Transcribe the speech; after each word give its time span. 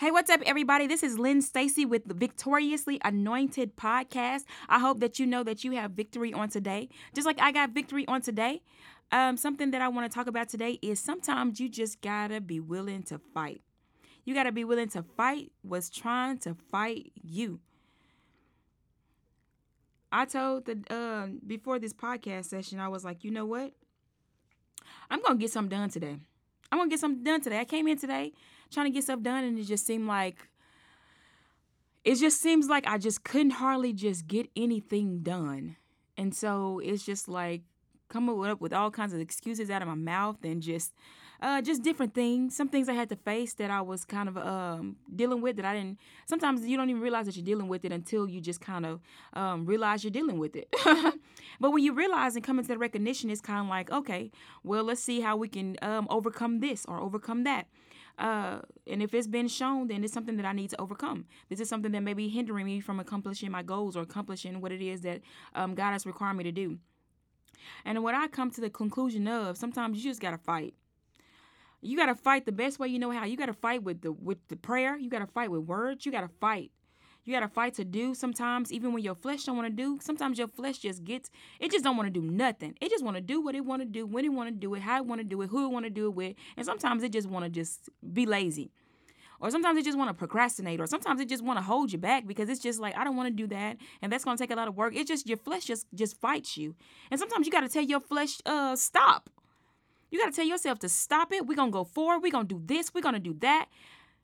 Hey, 0.00 0.10
what's 0.10 0.28
up, 0.28 0.40
everybody? 0.44 0.88
This 0.88 1.04
is 1.04 1.20
Lynn 1.20 1.40
Stacy 1.40 1.86
with 1.86 2.08
the 2.08 2.14
Victoriously 2.14 3.00
Anointed 3.04 3.76
podcast. 3.76 4.42
I 4.68 4.80
hope 4.80 4.98
that 4.98 5.20
you 5.20 5.26
know 5.26 5.44
that 5.44 5.62
you 5.62 5.70
have 5.76 5.92
victory 5.92 6.32
on 6.32 6.48
today, 6.48 6.88
just 7.14 7.26
like 7.26 7.40
I 7.40 7.52
got 7.52 7.70
victory 7.70 8.04
on 8.08 8.20
today. 8.20 8.62
Um, 9.12 9.36
something 9.36 9.70
that 9.70 9.80
I 9.80 9.86
want 9.86 10.10
to 10.10 10.12
talk 10.12 10.26
about 10.26 10.48
today 10.48 10.80
is 10.82 10.98
sometimes 10.98 11.60
you 11.60 11.68
just 11.68 12.00
gotta 12.00 12.40
be 12.40 12.58
willing 12.58 13.04
to 13.04 13.20
fight. 13.32 13.62
You 14.24 14.34
gotta 14.34 14.50
be 14.50 14.64
willing 14.64 14.88
to 14.90 15.04
fight 15.16 15.52
what's 15.62 15.90
trying 15.90 16.38
to 16.38 16.56
fight 16.72 17.12
you. 17.22 17.60
I 20.10 20.24
told 20.24 20.64
the 20.66 20.82
uh, 20.92 21.28
before 21.46 21.78
this 21.78 21.92
podcast 21.92 22.46
session, 22.46 22.80
I 22.80 22.88
was 22.88 23.04
like, 23.04 23.22
you 23.22 23.30
know 23.30 23.46
what? 23.46 23.72
I'm 25.08 25.22
gonna 25.22 25.36
get 25.36 25.52
something 25.52 25.78
done 25.78 25.88
today. 25.88 26.18
I'm 26.70 26.78
gonna 26.78 26.90
get 26.90 27.00
something 27.00 27.22
done 27.22 27.40
today. 27.40 27.60
I 27.60 27.64
came 27.64 27.88
in 27.88 27.98
today 27.98 28.32
trying 28.70 28.86
to 28.86 28.90
get 28.90 29.04
stuff 29.04 29.20
done, 29.22 29.44
and 29.44 29.58
it 29.58 29.64
just 29.64 29.86
seemed 29.86 30.06
like 30.06 30.48
it 32.04 32.16
just 32.16 32.40
seems 32.40 32.68
like 32.68 32.86
I 32.86 32.98
just 32.98 33.24
couldn't 33.24 33.52
hardly 33.52 33.92
just 33.92 34.26
get 34.26 34.48
anything 34.56 35.20
done. 35.22 35.76
And 36.16 36.34
so 36.34 36.80
it's 36.84 37.04
just 37.04 37.28
like 37.28 37.62
coming 38.08 38.44
up 38.44 38.60
with 38.60 38.72
all 38.72 38.90
kinds 38.90 39.12
of 39.14 39.20
excuses 39.20 39.70
out 39.70 39.82
of 39.82 39.88
my 39.88 39.94
mouth 39.94 40.36
and 40.44 40.62
just 40.62 40.92
uh, 41.44 41.60
just 41.60 41.82
different 41.82 42.14
things. 42.14 42.56
Some 42.56 42.70
things 42.70 42.88
I 42.88 42.94
had 42.94 43.10
to 43.10 43.16
face 43.16 43.52
that 43.54 43.70
I 43.70 43.82
was 43.82 44.06
kind 44.06 44.30
of 44.30 44.38
um, 44.38 44.96
dealing 45.14 45.42
with 45.42 45.56
that 45.56 45.66
I 45.66 45.74
didn't. 45.74 45.98
Sometimes 46.24 46.66
you 46.66 46.78
don't 46.78 46.88
even 46.88 47.02
realize 47.02 47.26
that 47.26 47.36
you're 47.36 47.44
dealing 47.44 47.68
with 47.68 47.84
it 47.84 47.92
until 47.92 48.26
you 48.26 48.40
just 48.40 48.62
kind 48.62 48.86
of 48.86 49.00
um, 49.34 49.66
realize 49.66 50.02
you're 50.02 50.10
dealing 50.10 50.38
with 50.38 50.56
it. 50.56 50.74
but 51.60 51.70
when 51.70 51.84
you 51.84 51.92
realize 51.92 52.34
and 52.34 52.42
come 52.42 52.58
into 52.58 52.68
the 52.68 52.78
recognition, 52.78 53.28
it's 53.28 53.42
kind 53.42 53.60
of 53.60 53.66
like, 53.66 53.92
okay, 53.92 54.30
well, 54.62 54.84
let's 54.84 55.02
see 55.02 55.20
how 55.20 55.36
we 55.36 55.46
can 55.46 55.76
um, 55.82 56.06
overcome 56.08 56.60
this 56.60 56.86
or 56.86 56.98
overcome 56.98 57.44
that. 57.44 57.66
Uh, 58.18 58.60
and 58.86 59.02
if 59.02 59.12
it's 59.12 59.26
been 59.26 59.48
shown, 59.48 59.88
then 59.88 60.02
it's 60.02 60.14
something 60.14 60.38
that 60.38 60.46
I 60.46 60.52
need 60.52 60.70
to 60.70 60.80
overcome. 60.80 61.26
This 61.50 61.60
is 61.60 61.68
something 61.68 61.92
that 61.92 62.02
may 62.02 62.14
be 62.14 62.30
hindering 62.30 62.64
me 62.64 62.80
from 62.80 63.00
accomplishing 63.00 63.50
my 63.50 63.62
goals 63.62 63.98
or 63.98 64.00
accomplishing 64.00 64.62
what 64.62 64.72
it 64.72 64.80
is 64.80 65.02
that 65.02 65.20
um, 65.54 65.74
God 65.74 65.92
has 65.92 66.06
required 66.06 66.34
me 66.34 66.44
to 66.44 66.52
do. 66.52 66.78
And 67.84 68.02
what 68.02 68.14
I 68.14 68.28
come 68.28 68.50
to 68.52 68.62
the 68.62 68.70
conclusion 68.70 69.28
of, 69.28 69.58
sometimes 69.58 69.98
you 69.98 70.10
just 70.10 70.22
gotta 70.22 70.38
fight. 70.38 70.74
You 71.84 71.98
gotta 71.98 72.14
fight 72.14 72.46
the 72.46 72.52
best 72.52 72.78
way 72.78 72.88
you 72.88 72.98
know 72.98 73.10
how. 73.10 73.24
You 73.24 73.36
gotta 73.36 73.52
fight 73.52 73.82
with 73.82 74.00
the 74.00 74.12
with 74.12 74.38
the 74.48 74.56
prayer. 74.56 74.96
You 74.96 75.10
gotta 75.10 75.26
fight 75.26 75.50
with 75.50 75.62
words. 75.62 76.06
You 76.06 76.12
gotta 76.12 76.30
fight. 76.40 76.70
You 77.24 77.32
gotta 77.32 77.48
fight 77.48 77.74
to 77.74 77.84
do 77.84 78.14
sometimes, 78.14 78.72
even 78.72 78.92
when 78.92 79.02
your 79.02 79.14
flesh 79.14 79.44
don't 79.44 79.56
want 79.56 79.68
to 79.68 79.74
do. 79.74 79.98
Sometimes 80.00 80.38
your 80.38 80.48
flesh 80.48 80.78
just 80.78 81.04
gets 81.04 81.30
it 81.60 81.70
just 81.70 81.84
don't 81.84 81.96
want 81.96 82.06
to 82.06 82.20
do 82.20 82.22
nothing. 82.22 82.74
It 82.80 82.90
just 82.90 83.04
want 83.04 83.16
to 83.16 83.20
do 83.20 83.40
what 83.40 83.54
it 83.54 83.64
want 83.64 83.82
to 83.82 83.86
do, 83.86 84.06
when 84.06 84.24
it 84.24 84.30
want 84.30 84.48
to 84.48 84.54
do 84.54 84.74
it, 84.74 84.80
how 84.82 84.96
it 84.96 85.06
want 85.06 85.20
to 85.20 85.24
do 85.24 85.40
it, 85.42 85.48
who 85.48 85.66
it 85.66 85.72
want 85.72 85.84
to 85.84 85.90
do 85.90 86.06
it 86.06 86.14
with, 86.14 86.36
and 86.56 86.64
sometimes 86.64 87.02
it 87.02 87.12
just 87.12 87.28
want 87.28 87.44
to 87.44 87.50
just 87.50 87.90
be 88.12 88.24
lazy. 88.26 88.70
Or 89.40 89.50
sometimes 89.50 89.78
it 89.78 89.84
just 89.84 89.98
want 89.98 90.08
to 90.08 90.14
procrastinate, 90.14 90.80
or 90.80 90.86
sometimes 90.86 91.20
it 91.20 91.28
just 91.28 91.44
want 91.44 91.58
to 91.58 91.62
hold 91.62 91.92
you 91.92 91.98
back 91.98 92.26
because 92.26 92.48
it's 92.48 92.60
just 92.60 92.80
like 92.80 92.96
I 92.96 93.04
don't 93.04 93.16
want 93.16 93.28
to 93.28 93.34
do 93.34 93.46
that, 93.48 93.76
and 94.00 94.10
that's 94.10 94.24
gonna 94.24 94.38
take 94.38 94.50
a 94.50 94.54
lot 94.54 94.68
of 94.68 94.76
work. 94.76 94.94
It's 94.96 95.08
just 95.08 95.26
your 95.26 95.38
flesh 95.38 95.64
just 95.64 95.86
just 95.94 96.18
fights 96.18 96.56
you, 96.56 96.74
and 97.10 97.20
sometimes 97.20 97.46
you 97.46 97.52
gotta 97.52 97.68
tell 97.68 97.82
your 97.82 98.00
flesh, 98.00 98.38
uh, 98.46 98.74
stop. 98.76 99.28
You 100.14 100.20
gotta 100.20 100.30
tell 100.30 100.46
yourself 100.46 100.78
to 100.78 100.88
stop 100.88 101.32
it. 101.32 101.44
We're 101.44 101.56
gonna 101.56 101.72
go 101.72 101.82
forward. 101.82 102.20
We're 102.22 102.30
gonna 102.30 102.46
do 102.46 102.62
this. 102.64 102.94
We're 102.94 103.00
gonna 103.00 103.18
do 103.18 103.34
that. 103.40 103.66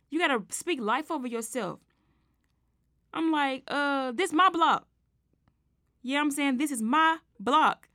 You 0.09 0.21
gotta 0.21 0.41
speak 0.51 0.81
life 0.81 1.11
over 1.11 1.27
yourself. 1.27 1.81
I'm 3.13 3.33
like, 3.33 3.65
uh, 3.67 4.13
this 4.13 4.33
my 4.33 4.51
block. 4.51 4.87
Yeah, 6.01 6.21
I'm 6.21 6.31
saying 6.31 6.59
this 6.59 6.71
is 6.71 6.81
my 6.81 7.17
block. 7.41 7.89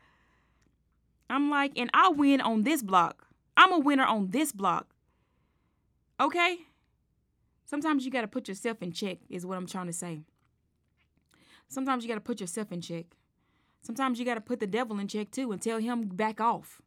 I'm 1.30 1.50
like, 1.50 1.72
and 1.78 1.90
I 1.94 2.10
win 2.10 2.42
on 2.42 2.64
this 2.64 2.84
block. 2.84 3.30
I'm 3.56 3.72
a 3.72 3.80
winner 3.80 4.04
on 4.04 4.32
this 4.32 4.52
block. 4.52 4.94
Okay? 6.20 6.58
Sometimes 7.64 8.04
you 8.04 8.12
got 8.12 8.22
to 8.22 8.28
put 8.28 8.50
yourself 8.50 8.82
in 8.82 8.92
check, 8.92 9.20
is 9.30 9.46
what 9.46 9.58
I'm 9.58 9.68
trying 9.68 9.88
to 9.88 9.94
say. 9.94 10.20
Sometimes 11.70 12.04
you 12.04 12.10
got 12.10 12.16
to 12.16 12.20
put 12.20 12.42
yourself 12.42 12.74
in 12.74 12.82
check. 12.82 13.06
Sometimes 13.84 14.20
you 14.20 14.26
got 14.26 14.36
to 14.36 14.42
put 14.42 14.60
the 14.60 14.68
devil 14.68 15.00
in 15.00 15.08
check 15.08 15.32
too 15.32 15.54
and 15.54 15.62
tell 15.62 15.78
him 15.78 16.10
back 16.10 16.42
off. 16.42 16.82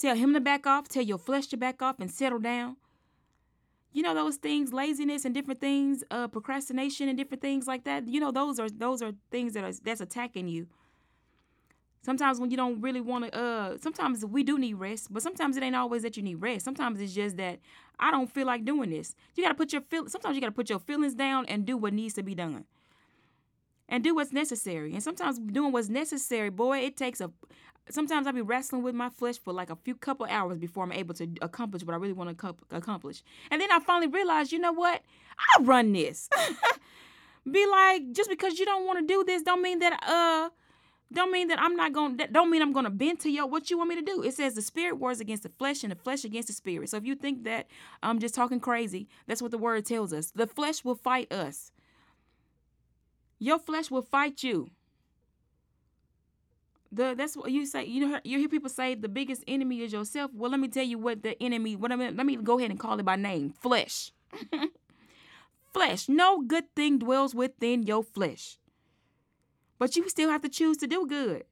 Tell 0.00 0.16
him 0.16 0.32
to 0.32 0.40
back 0.40 0.66
off, 0.66 0.88
tell 0.88 1.02
your 1.02 1.18
flesh 1.18 1.48
to 1.48 1.58
back 1.58 1.82
off 1.82 2.00
and 2.00 2.10
settle 2.10 2.38
down. 2.38 2.76
You 3.92 4.02
know 4.02 4.14
those 4.14 4.36
things, 4.36 4.72
laziness 4.72 5.26
and 5.26 5.34
different 5.34 5.60
things, 5.60 6.02
uh, 6.10 6.26
procrastination 6.28 7.08
and 7.08 7.18
different 7.18 7.42
things 7.42 7.66
like 7.66 7.84
that. 7.84 8.08
You 8.08 8.18
know 8.18 8.30
those 8.30 8.58
are 8.58 8.70
those 8.70 9.02
are 9.02 9.12
things 9.30 9.52
that 9.52 9.64
are 9.64 9.72
that's 9.84 10.00
attacking 10.00 10.48
you. 10.48 10.68
Sometimes 12.00 12.40
when 12.40 12.50
you 12.50 12.56
don't 12.56 12.80
really 12.80 13.02
want 13.02 13.26
to, 13.26 13.38
uh, 13.38 13.76
sometimes 13.78 14.24
we 14.24 14.42
do 14.42 14.58
need 14.58 14.74
rest, 14.74 15.12
but 15.12 15.22
sometimes 15.22 15.58
it 15.58 15.62
ain't 15.62 15.76
always 15.76 16.02
that 16.02 16.16
you 16.16 16.22
need 16.22 16.36
rest. 16.36 16.64
Sometimes 16.64 16.98
it's 16.98 17.12
just 17.12 17.36
that 17.36 17.58
I 17.98 18.10
don't 18.10 18.32
feel 18.32 18.46
like 18.46 18.64
doing 18.64 18.88
this. 18.88 19.14
You 19.34 19.42
gotta 19.42 19.54
put 19.54 19.70
your 19.70 19.82
feel. 19.82 20.08
Sometimes 20.08 20.34
you 20.34 20.40
gotta 20.40 20.52
put 20.52 20.70
your 20.70 20.78
feelings 20.78 21.14
down 21.14 21.44
and 21.44 21.66
do 21.66 21.76
what 21.76 21.92
needs 21.92 22.14
to 22.14 22.22
be 22.22 22.34
done, 22.34 22.64
and 23.86 24.02
do 24.02 24.14
what's 24.14 24.32
necessary. 24.32 24.94
And 24.94 25.02
sometimes 25.02 25.38
doing 25.38 25.72
what's 25.72 25.90
necessary, 25.90 26.48
boy, 26.48 26.78
it 26.78 26.96
takes 26.96 27.20
a. 27.20 27.30
Sometimes 27.90 28.26
I 28.26 28.32
be 28.32 28.40
wrestling 28.40 28.82
with 28.82 28.94
my 28.94 29.10
flesh 29.10 29.38
for 29.38 29.52
like 29.52 29.70
a 29.70 29.76
few 29.76 29.94
couple 29.94 30.26
hours 30.26 30.58
before 30.58 30.84
I'm 30.84 30.92
able 30.92 31.14
to 31.14 31.28
accomplish 31.42 31.82
what 31.82 31.94
I 31.94 31.96
really 31.96 32.12
want 32.12 32.36
to 32.38 32.54
accomplish. 32.70 33.22
And 33.50 33.60
then 33.60 33.70
I 33.70 33.80
finally 33.80 34.06
realize, 34.06 34.52
you 34.52 34.58
know 34.58 34.72
what? 34.72 35.02
I 35.38 35.62
run 35.62 35.92
this. 35.92 36.28
be 37.50 37.66
like, 37.66 38.12
just 38.12 38.30
because 38.30 38.58
you 38.58 38.64
don't 38.64 38.86
want 38.86 38.98
to 39.00 39.06
do 39.06 39.24
this, 39.24 39.42
don't 39.42 39.62
mean 39.62 39.78
that 39.80 39.98
uh 40.06 40.50
don't 41.12 41.32
mean 41.32 41.48
that 41.48 41.60
I'm 41.60 41.74
not 41.74 41.92
to 41.92 42.28
don't 42.28 42.50
mean 42.50 42.62
I'm 42.62 42.72
to 42.72 42.90
bend 42.90 43.20
to 43.20 43.30
your 43.30 43.46
what 43.46 43.70
you 43.70 43.78
want 43.78 43.90
me 43.90 43.96
to 43.96 44.02
do. 44.02 44.22
It 44.22 44.34
says 44.34 44.54
the 44.54 44.62
spirit 44.62 44.98
wars 44.98 45.20
against 45.20 45.42
the 45.42 45.48
flesh 45.48 45.82
and 45.82 45.90
the 45.90 45.96
flesh 45.96 46.24
against 46.24 46.48
the 46.48 46.54
spirit. 46.54 46.88
So 46.88 46.96
if 46.96 47.04
you 47.04 47.16
think 47.16 47.44
that 47.44 47.66
I'm 48.02 48.20
just 48.20 48.34
talking 48.34 48.60
crazy, 48.60 49.08
that's 49.26 49.42
what 49.42 49.50
the 49.50 49.58
word 49.58 49.84
tells 49.86 50.12
us. 50.12 50.30
The 50.30 50.46
flesh 50.46 50.84
will 50.84 50.94
fight 50.94 51.32
us. 51.32 51.72
Your 53.38 53.58
flesh 53.58 53.90
will 53.90 54.02
fight 54.02 54.42
you. 54.42 54.68
The 56.92 57.14
that's 57.16 57.36
what 57.36 57.50
you 57.52 57.66
say. 57.66 57.84
You 57.84 58.06
know 58.06 58.20
you 58.24 58.38
hear 58.38 58.48
people 58.48 58.68
say 58.68 58.94
the 58.94 59.08
biggest 59.08 59.44
enemy 59.46 59.82
is 59.82 59.92
yourself. 59.92 60.32
Well, 60.34 60.50
let 60.50 60.58
me 60.60 60.68
tell 60.68 60.84
you 60.84 60.98
what 60.98 61.22
the 61.22 61.40
enemy. 61.42 61.76
What 61.76 61.92
I 61.92 61.96
mean, 61.96 62.16
let 62.16 62.26
me 62.26 62.36
go 62.36 62.58
ahead 62.58 62.70
and 62.70 62.80
call 62.80 62.98
it 62.98 63.04
by 63.04 63.16
name. 63.16 63.54
Flesh. 63.60 64.12
flesh. 65.72 66.08
No 66.08 66.42
good 66.42 66.74
thing 66.74 66.98
dwells 66.98 67.34
within 67.34 67.84
your 67.84 68.02
flesh. 68.02 68.58
But 69.78 69.96
you 69.96 70.08
still 70.08 70.30
have 70.30 70.42
to 70.42 70.48
choose 70.48 70.76
to 70.78 70.86
do 70.86 71.06
good. 71.06 71.44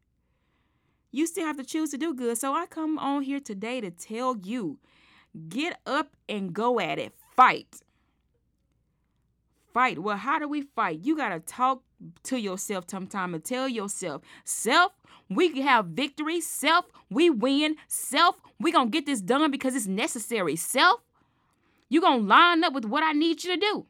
You 1.11 1.27
still 1.27 1.47
have 1.47 1.57
to 1.57 1.65
choose 1.65 1.91
to 1.91 1.99
do 1.99 2.13
good. 2.13 2.37
So 2.37 2.53
I 2.53 2.67
come 2.67 2.99
on 2.99 3.23
here 3.23 3.41
today 3.41 3.81
to 3.81 3.91
tell 3.91 4.37
you 4.37 4.79
get 5.49 5.79
up 5.87 6.17
and 6.29 6.53
go 6.53 6.81
at 6.81 6.99
it. 6.99 7.15
Fight. 7.37 7.81
Fight. 9.73 10.01
Well, 10.01 10.17
how 10.17 10.39
do 10.39 10.49
we 10.49 10.63
fight? 10.63 11.01
You 11.03 11.17
got 11.17 11.31
to 11.31 11.41
talk 11.41 11.83
to 12.25 12.39
yourself 12.39 12.85
sometime 12.89 13.35
and 13.35 13.45
tell 13.45 13.69
yourself, 13.69 14.23
self, 14.45 14.93
we 15.29 15.51
can 15.51 15.63
have 15.63 15.87
victory. 15.87 16.41
Self, 16.41 16.87
we 17.11 17.31
win. 17.31 17.77
Self, 17.87 18.37
we 18.59 18.73
going 18.73 18.89
to 18.89 18.91
get 18.91 19.07
this 19.07 19.21
done 19.21 19.51
because 19.51 19.75
it's 19.75 19.87
necessary. 19.87 20.57
Self, 20.57 21.01
you 21.89 22.01
going 22.01 22.21
to 22.21 22.27
line 22.27 22.65
up 22.65 22.73
with 22.73 22.85
what 22.85 23.03
I 23.03 23.13
need 23.13 23.45
you 23.45 23.55
to 23.55 23.61
do. 23.61 23.87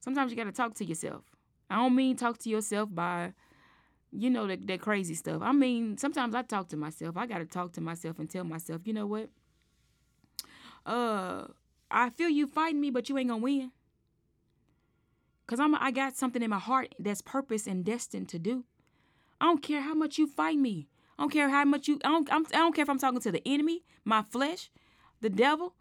Sometimes 0.00 0.30
you 0.30 0.36
got 0.36 0.44
to 0.44 0.52
talk 0.52 0.74
to 0.74 0.84
yourself. 0.84 1.22
I 1.70 1.76
don't 1.76 1.96
mean 1.96 2.16
talk 2.16 2.38
to 2.38 2.50
yourself 2.50 2.94
by, 2.94 3.32
you 4.12 4.28
know, 4.28 4.46
that, 4.46 4.66
that 4.66 4.80
crazy 4.80 5.14
stuff. 5.14 5.40
I 5.42 5.52
mean, 5.52 5.96
sometimes 5.96 6.34
I 6.34 6.42
talk 6.42 6.68
to 6.68 6.76
myself. 6.76 7.16
I 7.16 7.26
got 7.26 7.38
to 7.38 7.46
talk 7.46 7.72
to 7.72 7.80
myself 7.80 8.18
and 8.18 8.28
tell 8.28 8.44
myself, 8.44 8.82
you 8.84 8.92
know 8.92 9.06
what? 9.06 9.30
Uh, 10.84 11.46
I 11.90 12.10
feel 12.10 12.28
you 12.28 12.46
fighting 12.46 12.80
me, 12.80 12.90
but 12.90 13.08
you 13.08 13.16
ain't 13.16 13.30
gonna 13.30 13.42
win. 13.42 13.72
Cause 15.46 15.60
I'm 15.60 15.74
I 15.74 15.90
got 15.90 16.16
something 16.16 16.42
in 16.42 16.50
my 16.50 16.58
heart 16.58 16.94
that's 16.98 17.20
purpose 17.20 17.66
and 17.66 17.84
destined 17.84 18.28
to 18.30 18.38
do. 18.38 18.64
I 19.44 19.48
don't 19.48 19.62
care 19.62 19.82
how 19.82 19.92
much 19.92 20.16
you 20.16 20.26
fight 20.26 20.56
me. 20.56 20.88
I 21.18 21.22
don't 21.24 21.30
care 21.30 21.50
how 21.50 21.66
much 21.66 21.86
you. 21.86 22.00
I 22.02 22.08
don't. 22.08 22.32
I'm, 22.32 22.46
I 22.46 22.48
do 22.48 22.58
not 22.60 22.74
care 22.74 22.82
if 22.84 22.88
I'm 22.88 22.98
talking 22.98 23.20
to 23.20 23.30
the 23.30 23.46
enemy, 23.46 23.82
my 24.02 24.22
flesh, 24.22 24.70
the 25.20 25.28
devil, 25.28 25.74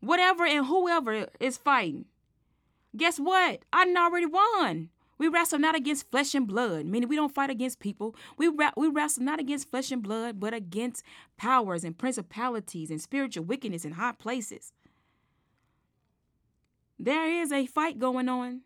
whatever 0.00 0.44
and 0.44 0.66
whoever 0.66 1.26
is 1.40 1.56
fighting. 1.56 2.04
Guess 2.94 3.18
what? 3.18 3.60
I 3.72 3.86
done 3.86 3.96
already 3.96 4.26
won. 4.26 4.90
We 5.16 5.28
wrestle 5.28 5.58
not 5.58 5.74
against 5.74 6.10
flesh 6.10 6.34
and 6.34 6.46
blood, 6.46 6.84
meaning 6.84 7.08
we 7.08 7.16
don't 7.16 7.34
fight 7.34 7.48
against 7.48 7.80
people. 7.80 8.14
We, 8.36 8.50
we 8.50 8.88
wrestle 8.88 9.24
not 9.24 9.40
against 9.40 9.70
flesh 9.70 9.90
and 9.90 10.02
blood, 10.02 10.38
but 10.38 10.52
against 10.52 11.02
powers 11.38 11.82
and 11.82 11.96
principalities 11.96 12.90
and 12.90 13.00
spiritual 13.00 13.44
wickedness 13.44 13.86
in 13.86 13.92
high 13.92 14.12
places. 14.12 14.74
There 16.98 17.26
is 17.26 17.52
a 17.52 17.64
fight 17.64 17.98
going 17.98 18.28
on. 18.28 18.60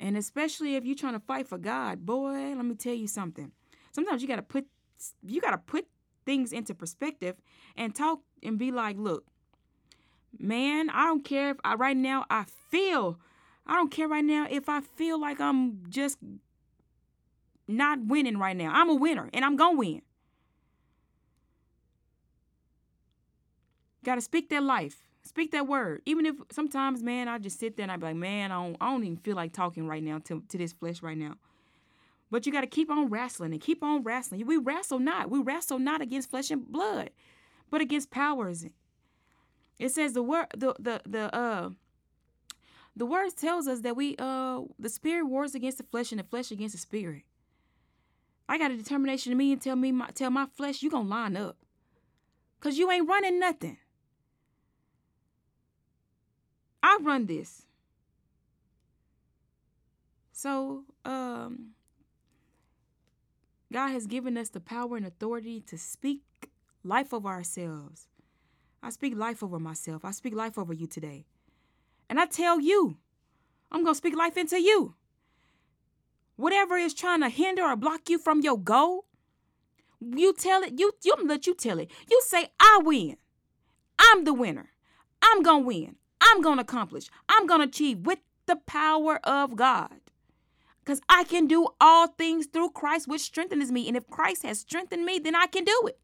And 0.00 0.16
especially 0.16 0.76
if 0.76 0.84
you're 0.84 0.96
trying 0.96 1.14
to 1.14 1.20
fight 1.20 1.48
for 1.48 1.58
God, 1.58 2.06
boy, 2.06 2.54
let 2.54 2.64
me 2.64 2.74
tell 2.74 2.94
you 2.94 3.08
something. 3.08 3.52
Sometimes 3.92 4.22
you 4.22 4.28
gotta 4.28 4.42
put 4.42 4.66
you 5.26 5.40
gotta 5.40 5.58
put 5.58 5.86
things 6.24 6.52
into 6.52 6.74
perspective 6.74 7.36
and 7.76 7.94
talk 7.94 8.20
and 8.42 8.58
be 8.58 8.70
like, 8.70 8.96
look, 8.98 9.24
man, 10.38 10.90
I 10.90 11.06
don't 11.06 11.24
care 11.24 11.50
if 11.50 11.56
I 11.64 11.74
right 11.74 11.96
now 11.96 12.26
I 12.30 12.44
feel, 12.70 13.18
I 13.66 13.74
don't 13.74 13.90
care 13.90 14.08
right 14.08 14.24
now 14.24 14.46
if 14.48 14.68
I 14.68 14.80
feel 14.80 15.20
like 15.20 15.40
I'm 15.40 15.82
just 15.88 16.18
not 17.66 17.98
winning 18.04 18.38
right 18.38 18.56
now. 18.56 18.72
I'm 18.72 18.88
a 18.88 18.94
winner 18.94 19.28
and 19.32 19.44
I'm 19.44 19.56
gonna 19.56 19.76
win. 19.76 20.02
Gotta 24.04 24.20
speak 24.20 24.48
that 24.50 24.62
life. 24.62 25.07
Speak 25.22 25.52
that 25.52 25.66
word. 25.66 26.02
Even 26.06 26.26
if 26.26 26.36
sometimes, 26.50 27.02
man, 27.02 27.28
I 27.28 27.38
just 27.38 27.58
sit 27.58 27.76
there 27.76 27.84
and 27.84 27.92
I 27.92 27.96
be 27.96 28.06
like, 28.06 28.16
man, 28.16 28.50
I 28.50 28.62
don't, 28.62 28.76
I 28.80 28.90
don't 28.90 29.04
even 29.04 29.16
feel 29.18 29.36
like 29.36 29.52
talking 29.52 29.86
right 29.86 30.02
now 30.02 30.18
to, 30.24 30.42
to 30.48 30.58
this 30.58 30.72
flesh 30.72 31.02
right 31.02 31.18
now. 31.18 31.34
But 32.30 32.46
you 32.46 32.52
got 32.52 32.60
to 32.60 32.66
keep 32.66 32.90
on 32.90 33.08
wrestling 33.08 33.52
and 33.52 33.60
keep 33.60 33.82
on 33.82 34.02
wrestling. 34.02 34.46
We 34.46 34.56
wrestle 34.56 34.98
not. 34.98 35.30
We 35.30 35.40
wrestle 35.40 35.78
not 35.78 36.02
against 36.02 36.30
flesh 36.30 36.50
and 36.50 36.66
blood, 36.66 37.10
but 37.70 37.80
against 37.80 38.10
powers. 38.10 38.66
It 39.78 39.90
says 39.90 40.12
the 40.12 40.22
word 40.22 40.46
the 40.56 40.74
the 40.78 41.00
the 41.06 41.34
uh 41.34 41.70
the 42.96 43.06
word 43.06 43.36
tells 43.36 43.68
us 43.68 43.80
that 43.82 43.96
we 43.96 44.16
uh 44.18 44.62
the 44.78 44.88
spirit 44.88 45.26
wars 45.26 45.54
against 45.54 45.78
the 45.78 45.84
flesh 45.84 46.10
and 46.10 46.18
the 46.18 46.24
flesh 46.24 46.50
against 46.50 46.74
the 46.74 46.80
spirit. 46.80 47.22
I 48.48 48.58
got 48.58 48.72
a 48.72 48.76
determination 48.76 49.32
in 49.32 49.38
me 49.38 49.52
and 49.52 49.62
tell 49.62 49.76
me 49.76 49.92
my 49.92 50.08
tell 50.08 50.30
my 50.30 50.46
flesh 50.56 50.82
you 50.82 50.90
gonna 50.90 51.08
line 51.08 51.36
up. 51.36 51.56
Cause 52.60 52.76
you 52.76 52.90
ain't 52.90 53.08
running 53.08 53.38
nothing. 53.38 53.78
I 56.82 56.98
run 57.02 57.26
this. 57.26 57.62
So 60.32 60.84
um 61.04 61.70
God 63.72 63.88
has 63.88 64.06
given 64.06 64.38
us 64.38 64.48
the 64.48 64.60
power 64.60 64.96
and 64.96 65.06
authority 65.06 65.60
to 65.62 65.76
speak 65.76 66.22
life 66.82 67.12
over 67.12 67.28
ourselves. 67.28 68.08
I 68.82 68.90
speak 68.90 69.16
life 69.16 69.42
over 69.42 69.58
myself. 69.58 70.04
I 70.04 70.12
speak 70.12 70.34
life 70.34 70.58
over 70.58 70.72
you 70.72 70.86
today. 70.86 71.26
And 72.08 72.18
I 72.18 72.26
tell 72.26 72.60
you, 72.60 72.96
I'm 73.70 73.82
going 73.82 73.94
to 73.94 73.98
speak 73.98 74.16
life 74.16 74.36
into 74.36 74.60
you. 74.60 74.94
Whatever 76.36 76.76
is 76.76 76.94
trying 76.94 77.20
to 77.20 77.28
hinder 77.28 77.62
or 77.62 77.76
block 77.76 78.08
you 78.08 78.18
from 78.18 78.40
your 78.40 78.56
goal, 78.56 79.04
you 80.00 80.32
tell 80.32 80.62
it, 80.62 80.74
you, 80.78 80.92
you 81.04 81.16
let 81.24 81.46
you 81.46 81.54
tell 81.54 81.78
it. 81.78 81.90
You 82.08 82.22
say, 82.24 82.48
I 82.60 82.80
win. 82.82 83.16
I'm 83.98 84.24
the 84.24 84.32
winner. 84.32 84.70
I'm 85.20 85.42
going 85.42 85.64
to 85.64 85.66
win. 85.66 85.96
I'm 86.20 86.40
going 86.40 86.56
to 86.56 86.62
accomplish. 86.62 87.08
I'm 87.28 87.46
going 87.46 87.60
to 87.60 87.68
achieve 87.68 88.00
with 88.00 88.18
the 88.46 88.56
power 88.56 89.20
of 89.24 89.56
God. 89.56 90.00
Because 90.84 91.00
I 91.08 91.24
can 91.24 91.46
do 91.46 91.68
all 91.80 92.08
things 92.08 92.46
through 92.46 92.70
Christ, 92.70 93.08
which 93.08 93.20
strengthens 93.20 93.70
me. 93.70 93.86
And 93.88 93.96
if 93.96 94.08
Christ 94.08 94.42
has 94.44 94.60
strengthened 94.60 95.04
me, 95.04 95.18
then 95.18 95.34
I 95.34 95.46
can 95.46 95.64
do 95.64 95.82
it. 95.86 95.98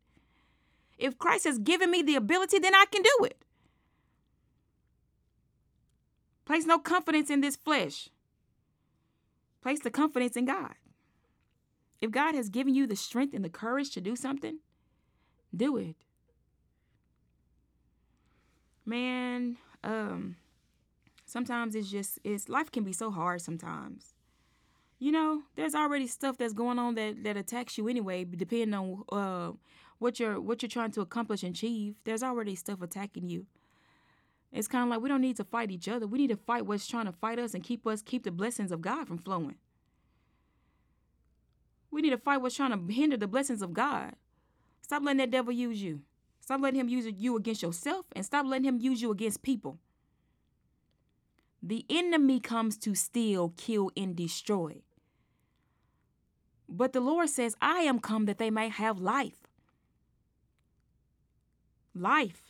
If 0.99 1.19
Christ 1.19 1.45
has 1.45 1.59
given 1.59 1.91
me 1.91 2.03
the 2.03 2.17
ability, 2.17 2.59
then 2.59 2.75
I 2.75 2.85
can 2.91 3.03
do 3.03 3.25
it. 3.25 3.43
Place 6.45 6.67
no 6.67 6.79
confidence 6.79 7.31
in 7.31 7.41
this 7.41 7.57
flesh. 7.57 8.11
Place 9.63 9.81
the 9.81 9.91
confidence 9.91 10.37
in 10.37 10.45
God. 10.45 10.75
If 12.03 12.11
God 12.11 12.35
has 12.35 12.51
given 12.51 12.75
you 12.75 12.87
the 12.87 12.97
strength 12.97 13.33
and 13.33 13.43
the 13.43 13.49
courage 13.49 13.91
to 13.93 14.01
do 14.03 14.15
something, 14.15 14.59
do 15.57 15.79
it. 15.79 15.97
Man, 18.85 19.57
um 19.85 20.37
sometimes 21.27 21.75
it's 21.75 21.91
just 21.91 22.19
it's 22.25 22.49
life 22.49 22.71
can 22.71 22.85
be 22.85 22.93
so 22.93 23.11
hard 23.11 23.41
sometimes. 23.41 24.15
You 24.99 25.13
know, 25.13 25.43
there's 25.57 25.75
already 25.75 26.07
stuff 26.07 26.39
that's 26.39 26.55
going 26.55 26.79
on 26.79 26.95
that 26.95 27.25
that 27.25 27.37
attacks 27.37 27.77
you 27.79 27.89
anyway, 27.89 28.25
depending 28.25 28.75
on 28.75 29.05
uh 29.11 29.53
what 29.99 30.19
you're 30.21 30.41
what 30.41 30.63
you're 30.63 30.69
trying 30.69 30.93
to 30.93 31.01
accomplish 31.01 31.43
and 31.43 31.55
achieve. 31.55 31.97
There's 32.05 32.23
already 32.23 32.55
stuff 32.55 32.83
attacking 32.83 33.29
you. 33.29 33.47
It's 34.53 34.69
kind 34.69 34.85
of 34.85 34.91
like 34.91 35.01
we 35.01 35.09
don't 35.09 35.21
need 35.21 35.37
to 35.39 35.45
fight 35.45 35.71
each 35.73 35.89
other. 35.89 36.07
We 36.07 36.19
need 36.19 36.31
to 36.31 36.37
fight 36.37 36.65
what's 36.65 36.87
trying 36.87 37.07
to 37.07 37.13
fight 37.13 37.39
us 37.39 37.55
and 37.55 37.65
keep 37.65 37.87
us 37.87 38.03
keep 38.03 38.23
the 38.23 38.31
blessings 38.31 38.71
of 38.71 38.81
God 38.81 39.09
from 39.09 39.19
flowing. 39.19 39.57
We 41.91 42.03
need 42.03 42.11
to 42.11 42.19
fight 42.19 42.39
what's 42.39 42.57
trying 42.57 42.71
to 42.71 42.93
hinder 42.93 43.17
the 43.17 43.27
blessings 43.27 43.63
of 43.63 43.73
God. 43.73 44.15
Stop 44.83 45.03
letting 45.03 45.19
that 45.19 45.31
devil 45.31 45.53
use 45.53 45.83
you. 45.83 46.03
Stop 46.45 46.61
letting 46.61 46.79
him 46.79 46.91
use 46.91 47.07
you 47.07 47.39
against 47.39 47.63
yourself 47.63 48.05
and 48.15 48.23
stop 48.23 48.45
letting 48.45 48.67
him 48.67 48.79
use 48.79 49.01
you 49.01 49.11
against 49.11 49.41
people. 49.41 49.79
The 51.63 51.87
enemy 51.89 52.39
comes 52.39 52.77
to 52.81 52.95
steal, 52.95 53.55
kill, 53.57 53.91
and 53.97 54.15
destroy. 54.15 54.83
But 56.69 56.93
the 56.93 57.01
Lord 57.01 57.31
says, 57.31 57.57
I 57.63 57.79
am 57.79 57.99
come 57.99 58.27
that 58.27 58.37
they 58.37 58.51
may 58.51 58.69
have 58.69 58.99
life. 58.99 59.47
Life. 61.95 62.43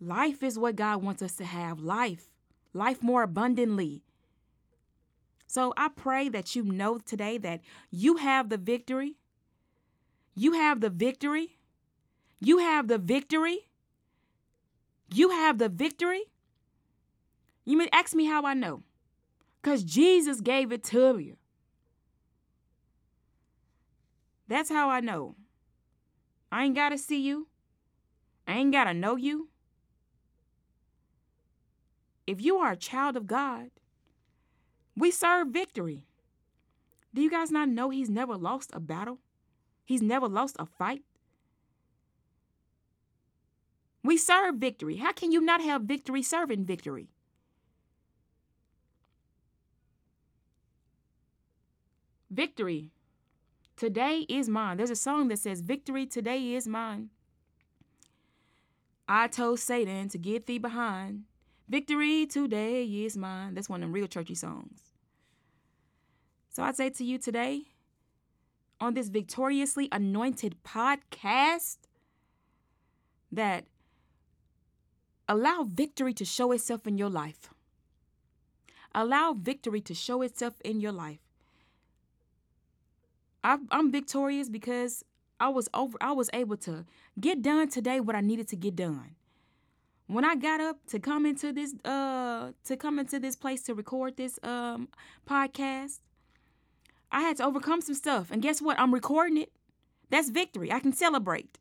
Life 0.00 0.44
is 0.44 0.60
what 0.60 0.76
God 0.76 1.02
wants 1.02 1.22
us 1.22 1.34
to 1.38 1.44
have 1.44 1.80
life, 1.80 2.28
life 2.72 3.02
more 3.02 3.24
abundantly. 3.24 4.04
So 5.48 5.74
I 5.76 5.88
pray 5.88 6.28
that 6.28 6.54
you 6.54 6.62
know 6.62 6.98
today 6.98 7.36
that 7.38 7.62
you 7.90 8.18
have 8.18 8.48
the 8.48 8.58
victory. 8.58 9.16
You 10.36 10.52
have 10.52 10.80
the 10.80 10.90
victory. 10.90 11.55
You 12.40 12.58
have 12.58 12.88
the 12.88 12.98
victory. 12.98 13.68
You 15.12 15.30
have 15.30 15.58
the 15.58 15.68
victory. 15.68 16.24
You 17.64 17.76
may 17.76 17.88
ask 17.92 18.14
me 18.14 18.26
how 18.26 18.44
I 18.44 18.54
know. 18.54 18.82
Because 19.60 19.82
Jesus 19.82 20.40
gave 20.40 20.70
it 20.70 20.84
to 20.84 21.18
you. 21.18 21.36
That's 24.48 24.70
how 24.70 24.90
I 24.90 25.00
know. 25.00 25.34
I 26.52 26.64
ain't 26.64 26.76
got 26.76 26.90
to 26.90 26.98
see 26.98 27.20
you. 27.20 27.48
I 28.46 28.54
ain't 28.54 28.72
got 28.72 28.84
to 28.84 28.94
know 28.94 29.16
you. 29.16 29.48
If 32.26 32.40
you 32.40 32.56
are 32.58 32.72
a 32.72 32.76
child 32.76 33.16
of 33.16 33.26
God, 33.26 33.70
we 34.96 35.10
serve 35.10 35.48
victory. 35.48 36.06
Do 37.12 37.22
you 37.22 37.30
guys 37.30 37.50
not 37.50 37.68
know 37.68 37.90
he's 37.90 38.10
never 38.10 38.36
lost 38.36 38.70
a 38.72 38.80
battle? 38.80 39.18
He's 39.84 40.02
never 40.02 40.28
lost 40.28 40.56
a 40.58 40.66
fight. 40.66 41.02
We 44.06 44.16
serve 44.16 44.54
victory. 44.54 44.98
How 44.98 45.10
can 45.10 45.32
you 45.32 45.40
not 45.40 45.60
have 45.60 45.82
victory 45.82 46.22
serving 46.22 46.64
victory? 46.64 47.08
Victory 52.30 52.92
today 53.76 54.20
is 54.28 54.48
mine. 54.48 54.76
There's 54.76 54.90
a 54.90 54.96
song 54.96 55.26
that 55.28 55.40
says, 55.40 55.60
Victory 55.60 56.06
today 56.06 56.54
is 56.54 56.68
mine. 56.68 57.10
I 59.08 59.26
told 59.26 59.58
Satan 59.58 60.08
to 60.10 60.18
get 60.18 60.46
thee 60.46 60.58
behind. 60.58 61.24
Victory 61.68 62.26
today 62.26 62.84
is 62.84 63.16
mine. 63.16 63.54
That's 63.54 63.68
one 63.68 63.82
of 63.82 63.88
them 63.88 63.92
real 63.92 64.06
churchy 64.06 64.36
songs. 64.36 64.82
So 66.50 66.62
I 66.62 66.70
say 66.70 66.90
to 66.90 67.04
you 67.04 67.18
today, 67.18 67.62
on 68.80 68.94
this 68.94 69.08
victoriously 69.08 69.88
anointed 69.90 70.62
podcast, 70.62 71.78
that 73.32 73.64
allow 75.28 75.64
victory 75.64 76.12
to 76.14 76.24
show 76.24 76.52
itself 76.52 76.86
in 76.86 76.98
your 76.98 77.10
life. 77.10 77.50
Allow 78.94 79.34
victory 79.34 79.80
to 79.82 79.94
show 79.94 80.22
itself 80.22 80.54
in 80.64 80.80
your 80.80 80.92
life. 80.92 81.20
I, 83.44 83.58
am 83.70 83.92
victorious 83.92 84.48
because 84.48 85.04
I 85.38 85.48
was 85.48 85.68
over. 85.74 85.98
I 86.00 86.12
was 86.12 86.30
able 86.32 86.56
to 86.58 86.84
get 87.20 87.42
done 87.42 87.68
today 87.68 88.00
what 88.00 88.16
I 88.16 88.20
needed 88.20 88.48
to 88.48 88.56
get 88.56 88.74
done 88.76 89.16
when 90.06 90.24
I 90.24 90.36
got 90.36 90.60
up 90.60 90.78
to 90.88 90.98
come 90.98 91.26
into 91.26 91.52
this 91.52 91.74
uh 91.84 92.52
to 92.64 92.76
come 92.76 92.98
into 92.98 93.18
this 93.18 93.36
place 93.36 93.62
to 93.62 93.74
record 93.74 94.16
this 94.16 94.38
um 94.42 94.88
podcast, 95.28 96.00
I 97.10 97.20
had 97.20 97.36
to 97.38 97.44
overcome 97.44 97.80
some 97.80 97.94
stuff. 97.94 98.30
And 98.30 98.42
guess 98.42 98.62
what? 98.62 98.78
I'm 98.78 98.94
recording 98.94 99.38
it. 99.38 99.52
That's 100.10 100.30
victory. 100.30 100.70
I 100.72 100.80
can 100.80 100.92
celebrate. 100.92 101.58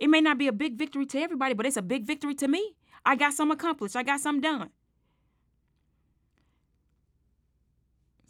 It 0.00 0.08
may 0.08 0.22
not 0.22 0.38
be 0.38 0.48
a 0.48 0.52
big 0.52 0.76
victory 0.76 1.04
to 1.06 1.18
everybody, 1.20 1.52
but 1.54 1.66
it's 1.66 1.76
a 1.76 1.82
big 1.82 2.06
victory 2.06 2.34
to 2.36 2.48
me. 2.48 2.74
I 3.04 3.16
got 3.16 3.34
some 3.34 3.50
accomplished. 3.50 3.94
I 3.94 4.02
got 4.02 4.20
some 4.20 4.40
done. 4.40 4.70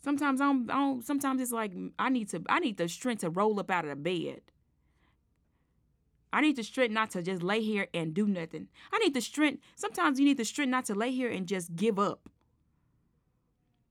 Sometimes 0.02 0.40
I 0.40 0.46
don't, 0.46 0.70
I 0.70 0.74
don't, 0.74 1.04
sometimes 1.04 1.40
it's 1.40 1.52
like 1.52 1.72
I 1.98 2.08
need 2.08 2.28
to 2.30 2.42
I 2.48 2.58
need 2.58 2.78
the 2.78 2.88
strength 2.88 3.20
to 3.20 3.30
roll 3.30 3.60
up 3.60 3.70
out 3.70 3.84
of 3.84 3.90
the 3.90 3.96
bed. 3.96 4.40
I 6.32 6.40
need 6.40 6.56
the 6.56 6.62
strength 6.62 6.92
not 6.92 7.10
to 7.10 7.22
just 7.22 7.42
lay 7.42 7.60
here 7.60 7.88
and 7.92 8.14
do 8.14 8.26
nothing. 8.26 8.68
I 8.92 8.98
need 8.98 9.14
the 9.14 9.20
strength. 9.20 9.62
Sometimes 9.76 10.18
you 10.18 10.24
need 10.24 10.38
the 10.38 10.44
strength 10.44 10.70
not 10.70 10.84
to 10.86 10.94
lay 10.94 11.10
here 11.10 11.30
and 11.30 11.46
just 11.46 11.74
give 11.76 11.98
up. 11.98 12.28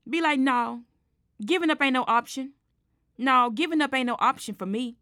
Be 0.08 0.20
like, 0.20 0.40
no, 0.40 0.82
giving 1.44 1.70
up 1.70 1.82
ain't 1.82 1.92
no 1.92 2.04
option. 2.08 2.54
No, 3.18 3.50
giving 3.50 3.82
up 3.82 3.94
ain't 3.94 4.06
no 4.06 4.16
option 4.18 4.54
for 4.54 4.66
me. 4.66 4.96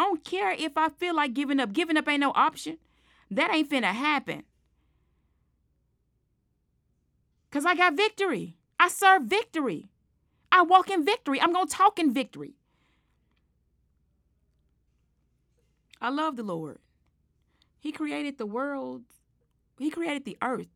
I 0.00 0.04
don't 0.04 0.24
care 0.24 0.52
if 0.52 0.78
I 0.78 0.88
feel 0.88 1.14
like 1.14 1.34
giving 1.34 1.60
up. 1.60 1.74
Giving 1.74 1.98
up 1.98 2.08
ain't 2.08 2.20
no 2.20 2.32
option. 2.34 2.78
That 3.30 3.52
ain't 3.52 3.68
finna 3.68 3.92
happen. 3.92 4.44
Because 7.50 7.66
I 7.66 7.74
got 7.74 7.98
victory. 7.98 8.56
I 8.78 8.88
serve 8.88 9.24
victory. 9.24 9.90
I 10.50 10.62
walk 10.62 10.88
in 10.88 11.04
victory. 11.04 11.38
I'm 11.38 11.52
going 11.52 11.68
to 11.68 11.76
talk 11.76 11.98
in 11.98 12.14
victory. 12.14 12.54
I 16.00 16.08
love 16.08 16.36
the 16.36 16.44
Lord. 16.44 16.78
He 17.78 17.92
created 17.92 18.38
the 18.38 18.46
world, 18.46 19.02
He 19.78 19.90
created 19.90 20.24
the 20.24 20.38
earth. 20.40 20.68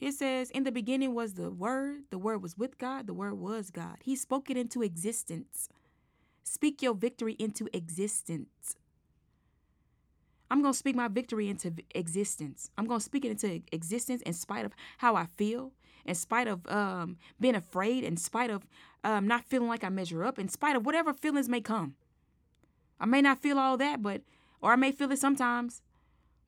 It 0.00 0.14
says, 0.14 0.50
In 0.50 0.64
the 0.64 0.72
beginning 0.72 1.14
was 1.14 1.34
the 1.34 1.52
Word, 1.52 2.06
the 2.10 2.18
Word 2.18 2.42
was 2.42 2.58
with 2.58 2.76
God, 2.78 3.06
the 3.06 3.14
Word 3.14 3.34
was 3.34 3.70
God. 3.70 3.98
He 4.02 4.16
spoke 4.16 4.50
it 4.50 4.56
into 4.56 4.82
existence. 4.82 5.68
Speak 6.44 6.82
your 6.82 6.94
victory 6.94 7.34
into 7.38 7.68
existence. 7.72 8.76
I'm 10.50 10.60
going 10.60 10.74
to 10.74 10.78
speak 10.78 10.94
my 10.94 11.08
victory 11.08 11.48
into 11.48 11.72
existence. 11.94 12.70
I'm 12.78 12.86
going 12.86 13.00
to 13.00 13.04
speak 13.04 13.24
it 13.24 13.30
into 13.30 13.62
existence 13.72 14.22
in 14.22 14.34
spite 14.34 14.64
of 14.64 14.72
how 14.98 15.16
I 15.16 15.26
feel, 15.36 15.72
in 16.04 16.14
spite 16.14 16.46
of 16.46 16.66
um, 16.68 17.16
being 17.40 17.54
afraid, 17.56 18.04
in 18.04 18.16
spite 18.18 18.50
of 18.50 18.66
um, 19.02 19.26
not 19.26 19.46
feeling 19.46 19.68
like 19.68 19.82
I 19.82 19.88
measure 19.88 20.22
up, 20.22 20.38
in 20.38 20.48
spite 20.48 20.76
of 20.76 20.84
whatever 20.84 21.12
feelings 21.14 21.48
may 21.48 21.62
come. 21.62 21.96
I 23.00 23.06
may 23.06 23.22
not 23.22 23.40
feel 23.40 23.58
all 23.58 23.76
that, 23.78 24.02
but, 24.02 24.20
or 24.60 24.72
I 24.72 24.76
may 24.76 24.92
feel 24.92 25.10
it 25.10 25.18
sometimes, 25.18 25.82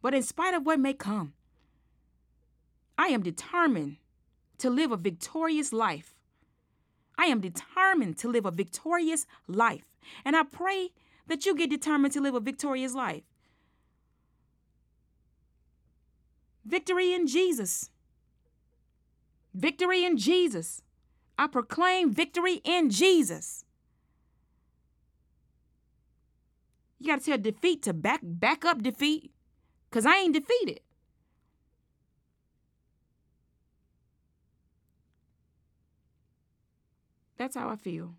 but 0.02 0.14
in 0.14 0.22
spite 0.22 0.54
of 0.54 0.66
what 0.66 0.78
may 0.78 0.92
come, 0.92 1.32
I 2.98 3.08
am 3.08 3.22
determined 3.22 3.96
to 4.58 4.70
live 4.70 4.92
a 4.92 4.96
victorious 4.96 5.72
life. 5.72 6.15
I 7.18 7.26
am 7.26 7.40
determined 7.40 8.18
to 8.18 8.28
live 8.28 8.46
a 8.46 8.50
victorious 8.50 9.26
life. 9.46 9.84
And 10.24 10.36
I 10.36 10.42
pray 10.42 10.90
that 11.26 11.46
you 11.46 11.56
get 11.56 11.70
determined 11.70 12.12
to 12.14 12.20
live 12.20 12.34
a 12.34 12.40
victorious 12.40 12.94
life. 12.94 13.22
Victory 16.64 17.12
in 17.12 17.26
Jesus. 17.26 17.90
Victory 19.54 20.04
in 20.04 20.16
Jesus. 20.16 20.82
I 21.38 21.46
proclaim 21.46 22.12
victory 22.12 22.60
in 22.64 22.90
Jesus. 22.90 23.64
You 26.98 27.08
got 27.08 27.20
to 27.20 27.24
tell 27.24 27.38
defeat 27.38 27.82
to 27.82 27.92
back 27.92 28.20
back 28.22 28.64
up 28.64 28.82
defeat 28.82 29.32
cuz 29.90 30.06
I 30.06 30.16
ain't 30.16 30.34
defeated. 30.34 30.80
That's 37.36 37.56
how 37.56 37.68
I 37.68 37.76
feel. 37.76 38.14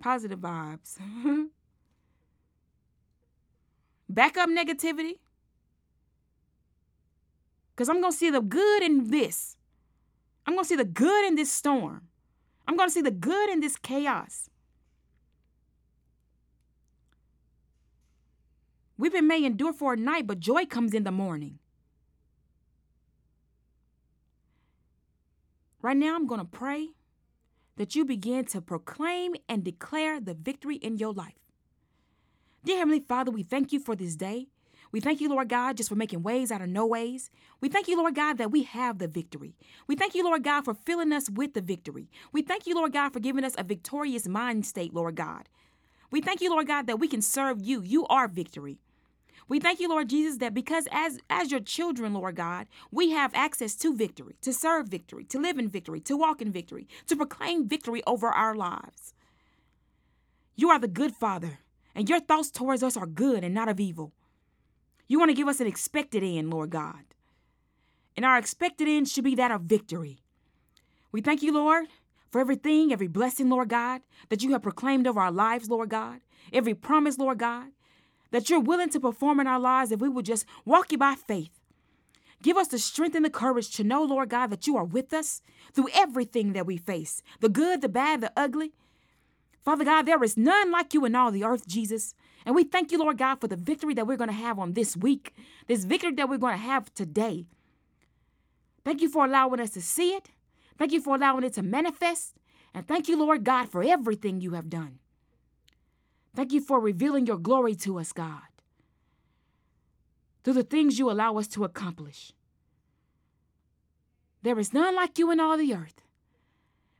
Positive 0.00 0.38
vibes. 0.38 0.98
back 4.08 4.36
up 4.36 4.48
negativity. 4.48 5.18
Because 7.74 7.88
I'm 7.88 8.00
going 8.00 8.12
to 8.12 8.16
see 8.16 8.30
the 8.30 8.40
good 8.40 8.82
in 8.82 9.10
this. 9.10 9.56
I'm 10.46 10.54
going 10.54 10.64
to 10.64 10.68
see 10.68 10.76
the 10.76 10.84
good 10.84 11.26
in 11.26 11.34
this 11.34 11.50
storm. 11.50 12.02
I'm 12.68 12.76
going 12.76 12.88
to 12.88 12.92
see 12.92 13.02
the 13.02 13.10
good 13.10 13.50
in 13.50 13.60
this 13.60 13.76
chaos. 13.76 14.48
Weeping 18.96 19.26
may 19.26 19.44
endure 19.44 19.72
for 19.72 19.94
a 19.94 19.96
night, 19.96 20.26
but 20.26 20.38
joy 20.38 20.66
comes 20.66 20.94
in 20.94 21.02
the 21.02 21.10
morning. 21.10 21.58
Right 25.84 25.98
now, 25.98 26.16
I'm 26.16 26.26
going 26.26 26.40
to 26.40 26.46
pray 26.46 26.92
that 27.76 27.94
you 27.94 28.06
begin 28.06 28.46
to 28.46 28.62
proclaim 28.62 29.34
and 29.50 29.62
declare 29.62 30.18
the 30.18 30.32
victory 30.32 30.76
in 30.76 30.96
your 30.96 31.12
life. 31.12 31.34
Dear 32.64 32.78
Heavenly 32.78 33.00
Father, 33.00 33.30
we 33.30 33.42
thank 33.42 33.70
you 33.70 33.78
for 33.78 33.94
this 33.94 34.16
day. 34.16 34.46
We 34.92 35.00
thank 35.00 35.20
you, 35.20 35.28
Lord 35.28 35.50
God, 35.50 35.76
just 35.76 35.90
for 35.90 35.94
making 35.94 36.22
ways 36.22 36.50
out 36.50 36.62
of 36.62 36.70
no 36.70 36.86
ways. 36.86 37.30
We 37.60 37.68
thank 37.68 37.86
you, 37.86 37.98
Lord 37.98 38.14
God, 38.14 38.38
that 38.38 38.50
we 38.50 38.62
have 38.62 38.98
the 38.98 39.08
victory. 39.08 39.56
We 39.86 39.94
thank 39.94 40.14
you, 40.14 40.24
Lord 40.24 40.42
God, 40.42 40.64
for 40.64 40.72
filling 40.72 41.12
us 41.12 41.28
with 41.28 41.52
the 41.52 41.60
victory. 41.60 42.08
We 42.32 42.40
thank 42.40 42.66
you, 42.66 42.74
Lord 42.74 42.94
God, 42.94 43.12
for 43.12 43.20
giving 43.20 43.44
us 43.44 43.54
a 43.58 43.62
victorious 43.62 44.26
mind 44.26 44.64
state, 44.64 44.94
Lord 44.94 45.16
God. 45.16 45.50
We 46.10 46.22
thank 46.22 46.40
you, 46.40 46.48
Lord 46.48 46.66
God, 46.66 46.86
that 46.86 46.98
we 46.98 47.08
can 47.08 47.20
serve 47.20 47.60
you. 47.60 47.82
You 47.82 48.06
are 48.06 48.26
victory. 48.26 48.78
We 49.48 49.60
thank 49.60 49.78
you, 49.80 49.88
Lord 49.88 50.08
Jesus, 50.08 50.38
that 50.38 50.54
because 50.54 50.88
as 50.90 51.18
as 51.28 51.50
your 51.50 51.60
children, 51.60 52.14
Lord 52.14 52.36
God, 52.36 52.66
we 52.90 53.10
have 53.10 53.32
access 53.34 53.74
to 53.76 53.94
victory, 53.94 54.36
to 54.40 54.52
serve 54.52 54.88
victory, 54.88 55.24
to 55.24 55.38
live 55.38 55.58
in 55.58 55.68
victory, 55.68 56.00
to 56.00 56.16
walk 56.16 56.40
in 56.40 56.50
victory, 56.50 56.88
to 57.06 57.16
proclaim 57.16 57.68
victory 57.68 58.02
over 58.06 58.28
our 58.28 58.54
lives. 58.54 59.12
You 60.56 60.70
are 60.70 60.78
the 60.78 60.88
good 60.88 61.14
Father, 61.14 61.58
and 61.94 62.08
your 62.08 62.20
thoughts 62.20 62.50
towards 62.50 62.82
us 62.82 62.96
are 62.96 63.06
good 63.06 63.44
and 63.44 63.54
not 63.54 63.68
of 63.68 63.80
evil. 63.80 64.12
You 65.06 65.18
want 65.18 65.30
to 65.30 65.36
give 65.36 65.48
us 65.48 65.60
an 65.60 65.66
expected 65.66 66.22
end, 66.22 66.50
Lord 66.50 66.70
God. 66.70 67.04
And 68.16 68.24
our 68.24 68.38
expected 68.38 68.88
end 68.88 69.08
should 69.08 69.24
be 69.24 69.34
that 69.34 69.50
of 69.50 69.62
victory. 69.62 70.20
We 71.12 71.20
thank 71.20 71.42
you, 71.42 71.52
Lord, 71.52 71.86
for 72.30 72.40
everything, 72.40 72.92
every 72.92 73.08
blessing, 73.08 73.50
Lord 73.50 73.68
God, 73.68 74.00
that 74.28 74.42
you 74.42 74.52
have 74.52 74.62
proclaimed 74.62 75.06
over 75.06 75.20
our 75.20 75.32
lives, 75.32 75.68
Lord 75.68 75.90
God, 75.90 76.20
every 76.52 76.74
promise, 76.74 77.18
Lord 77.18 77.38
God, 77.38 77.68
that 78.34 78.50
you're 78.50 78.58
willing 78.58 78.88
to 78.88 78.98
perform 78.98 79.38
in 79.38 79.46
our 79.46 79.60
lives 79.60 79.92
if 79.92 80.00
we 80.00 80.08
would 80.08 80.26
just 80.26 80.44
walk 80.64 80.90
you 80.90 80.98
by 80.98 81.14
faith. 81.14 81.60
Give 82.42 82.56
us 82.56 82.66
the 82.66 82.80
strength 82.80 83.14
and 83.14 83.24
the 83.24 83.30
courage 83.30 83.70
to 83.76 83.84
know, 83.84 84.02
Lord 84.02 84.28
God, 84.28 84.48
that 84.48 84.66
you 84.66 84.76
are 84.76 84.84
with 84.84 85.14
us 85.14 85.40
through 85.72 85.86
everything 85.94 86.52
that 86.52 86.66
we 86.66 86.76
face 86.76 87.22
the 87.38 87.48
good, 87.48 87.80
the 87.80 87.88
bad, 87.88 88.20
the 88.20 88.32
ugly. 88.36 88.72
Father 89.64 89.84
God, 89.84 90.02
there 90.02 90.22
is 90.24 90.36
none 90.36 90.72
like 90.72 90.92
you 90.92 91.04
in 91.04 91.14
all 91.14 91.30
the 91.30 91.44
earth, 91.44 91.68
Jesus. 91.68 92.16
And 92.44 92.56
we 92.56 92.64
thank 92.64 92.90
you, 92.90 92.98
Lord 92.98 93.18
God, 93.18 93.36
for 93.40 93.46
the 93.46 93.54
victory 93.54 93.94
that 93.94 94.08
we're 94.08 94.16
going 94.16 94.30
to 94.30 94.34
have 94.34 94.58
on 94.58 94.72
this 94.72 94.96
week, 94.96 95.32
this 95.68 95.84
victory 95.84 96.12
that 96.14 96.28
we're 96.28 96.36
going 96.36 96.58
to 96.58 96.58
have 96.58 96.92
today. 96.92 97.46
Thank 98.84 99.00
you 99.00 99.08
for 99.08 99.24
allowing 99.24 99.60
us 99.60 99.70
to 99.70 99.80
see 99.80 100.10
it. 100.10 100.30
Thank 100.76 100.90
you 100.90 101.00
for 101.00 101.14
allowing 101.14 101.44
it 101.44 101.52
to 101.52 101.62
manifest. 101.62 102.34
And 102.74 102.84
thank 102.84 103.08
you, 103.08 103.16
Lord 103.16 103.44
God, 103.44 103.68
for 103.68 103.84
everything 103.84 104.40
you 104.40 104.54
have 104.54 104.68
done. 104.68 104.98
Thank 106.34 106.52
you 106.52 106.60
for 106.60 106.80
revealing 106.80 107.26
your 107.26 107.38
glory 107.38 107.74
to 107.76 107.98
us, 107.98 108.12
God, 108.12 108.42
through 110.42 110.54
the 110.54 110.62
things 110.62 110.98
you 110.98 111.10
allow 111.10 111.38
us 111.38 111.46
to 111.48 111.64
accomplish. 111.64 112.32
There 114.42 114.58
is 114.58 114.74
none 114.74 114.94
like 114.94 115.18
you 115.18 115.30
in 115.30 115.40
all 115.40 115.56
the 115.56 115.74
earth. 115.74 116.02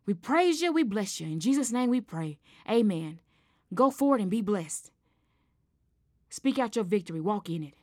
We 0.06 0.14
praise 0.14 0.60
you, 0.60 0.72
we 0.72 0.82
bless 0.82 1.20
you. 1.20 1.26
In 1.26 1.40
Jesus' 1.40 1.72
name 1.72 1.90
we 1.90 2.00
pray. 2.00 2.38
Amen. 2.70 3.20
Go 3.74 3.90
forward 3.90 4.20
and 4.20 4.30
be 4.30 4.40
blessed. 4.40 4.90
Speak 6.28 6.58
out 6.58 6.76
your 6.76 6.84
victory, 6.84 7.20
walk 7.20 7.50
in 7.50 7.62
it. 7.62 7.74